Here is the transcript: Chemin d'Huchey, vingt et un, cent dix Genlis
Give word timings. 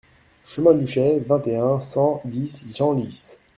Chemin 0.45 0.73
d'Huchey, 0.73 1.19
vingt 1.19 1.45
et 1.45 1.57
un, 1.57 1.79
cent 1.79 2.23
dix 2.25 2.73
Genlis 2.75 3.37